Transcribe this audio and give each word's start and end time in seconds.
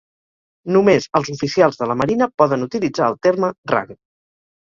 Només 0.77 1.05
els 1.19 1.29
oficials 1.35 1.77
de 1.81 1.89
la 1.91 1.97
Marina 1.99 2.29
poden 2.43 2.67
utilitzar 2.69 3.11
el 3.11 3.19
terme 3.29 3.53
"rang". 3.75 3.95